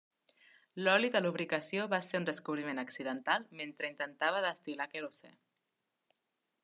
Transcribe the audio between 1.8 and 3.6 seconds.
va ser un descobriment accidental